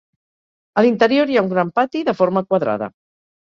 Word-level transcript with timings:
A 0.81 0.83
l'interior 0.85 1.31
hi 1.33 1.37
ha 1.41 1.43
un 1.49 1.51
gran 1.51 1.69
pati 1.81 2.03
de 2.09 2.17
forma 2.23 2.45
quadrada. 2.49 2.91